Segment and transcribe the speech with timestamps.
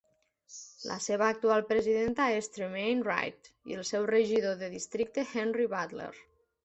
[0.91, 6.13] La seva actual presidenta és Tremaine Wright, i el seu regidor de districte Henry Butler.